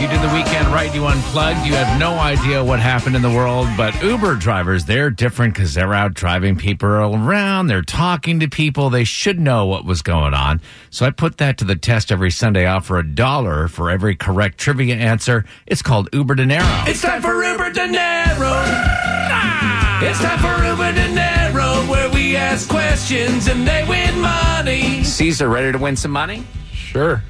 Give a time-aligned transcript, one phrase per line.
[0.00, 3.20] If you did the weekend right, you unplugged, you have no idea what happened in
[3.20, 3.68] the world.
[3.76, 7.66] But Uber drivers, they're different because they're out driving people around.
[7.66, 8.88] They're talking to people.
[8.88, 10.62] They should know what was going on.
[10.88, 12.64] So I put that to the test every Sunday.
[12.64, 15.44] I offer a dollar for every correct trivia answer.
[15.66, 16.64] It's called Uber Dinero.
[16.86, 17.98] It's time for Uber Dinero.
[18.40, 20.00] Ah!
[20.02, 25.04] It's time for Uber Dinero, where we ask questions and they win money.
[25.04, 26.42] Caesar, ready to win some money?
[26.72, 27.22] Sure.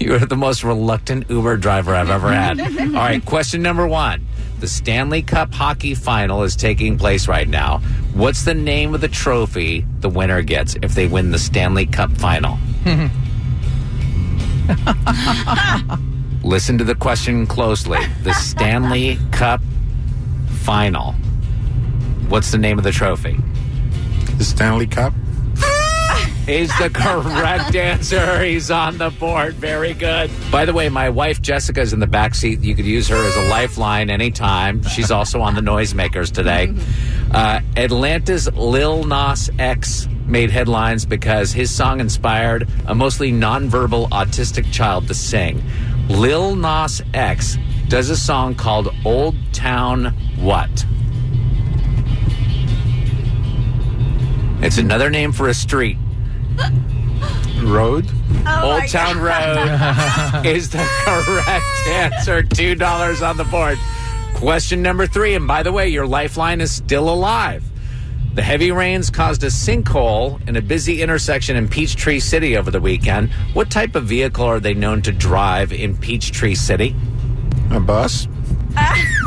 [0.10, 2.58] You are the most reluctant Uber driver I've ever had.
[2.80, 4.26] All right, question number one.
[4.58, 7.82] The Stanley Cup hockey final is taking place right now.
[8.14, 12.10] What's the name of the trophy the winner gets if they win the Stanley Cup
[12.12, 12.56] final?
[16.42, 17.98] Listen to the question closely.
[18.22, 19.60] The Stanley Cup
[20.60, 21.12] final.
[22.28, 23.36] What's the name of the trophy?
[24.38, 25.12] The Stanley Cup.
[26.50, 28.42] Is the correct answer.
[28.42, 29.54] He's on the board.
[29.54, 30.30] Very good.
[30.50, 32.60] By the way, my wife Jessica's in the back seat.
[32.60, 34.82] You could use her as a lifeline anytime.
[34.82, 36.74] She's also on the noisemakers today.
[37.30, 44.72] Uh, Atlanta's Lil Nas X made headlines because his song inspired a mostly nonverbal autistic
[44.72, 45.62] child to sing.
[46.08, 50.06] Lil Nas X does a song called Old Town
[50.40, 50.84] What?
[54.62, 55.96] It's another name for a street.
[57.62, 58.06] Road.
[58.46, 62.42] Oh Old Town Road is the correct answer.
[62.42, 63.78] Two dollars on the board.
[64.34, 67.62] Question number three, and by the way, your lifeline is still alive.
[68.32, 72.80] The heavy rains caused a sinkhole in a busy intersection in Peachtree City over the
[72.80, 73.30] weekend.
[73.52, 76.94] What type of vehicle are they known to drive in Peachtree City?
[77.70, 78.28] A bus.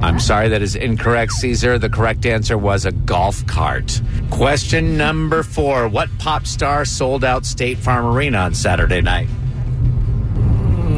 [0.00, 1.76] I'm sorry, that is incorrect, Caesar.
[1.78, 4.00] The correct answer was a golf cart.
[4.30, 9.28] Question number four What pop star sold out State Farm Arena on Saturday night?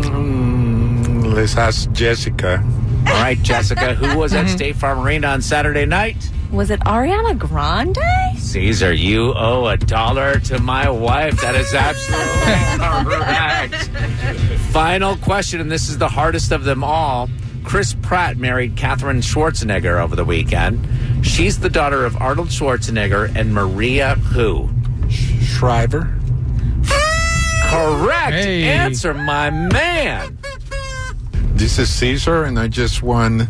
[0.03, 2.63] Mm, let's ask Jessica.
[3.07, 6.31] All right, Jessica, who was at State Farm Arena on Saturday night?
[6.53, 7.97] Was it Ariana Grande?
[8.37, 11.41] Caesar, you owe a dollar to my wife.
[11.41, 14.61] That is absolutely correct.
[14.73, 17.31] Final question, and this is the hardest of them all.
[17.71, 20.85] Chris Pratt married Katherine Schwarzenegger over the weekend.
[21.25, 24.69] She's the daughter of Arnold Schwarzenegger and Maria who?
[25.09, 26.13] Shriver.
[27.69, 28.65] Correct Hey.
[28.65, 30.37] answer, my man.
[31.53, 33.47] This is Caesar, and I just won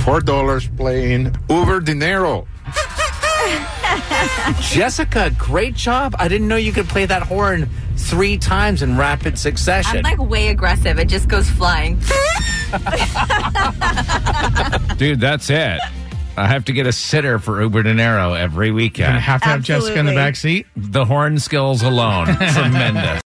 [0.00, 2.46] four dollars playing Uber Dinero.
[4.60, 6.14] Jessica, great job.
[6.18, 10.04] I didn't know you could play that horn three times in rapid succession.
[10.04, 10.98] I'm like way aggressive.
[10.98, 11.98] It just goes flying.
[15.02, 15.80] Dude, that's it.
[16.36, 19.18] I have to get a sitter for Uber Dinero every Gonna weekend.
[19.18, 20.14] have to have Jessica in the Absolutely.
[20.14, 20.66] back seat.
[20.76, 23.20] The horn skills alone, tremendous.